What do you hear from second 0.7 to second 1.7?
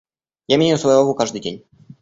свою аву каждый день.